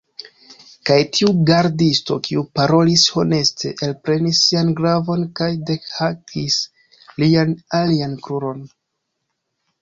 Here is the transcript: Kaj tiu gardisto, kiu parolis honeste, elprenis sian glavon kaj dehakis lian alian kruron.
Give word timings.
Kaj 0.89 0.95
tiu 1.17 1.27
gardisto, 1.49 2.15
kiu 2.27 2.41
parolis 2.59 3.03
honeste, 3.17 3.73
elprenis 3.89 4.39
sian 4.47 4.71
glavon 4.79 5.27
kaj 5.41 5.51
dehakis 5.69 6.59
lian 7.23 7.55
alian 7.83 8.19
kruron. 8.27 8.67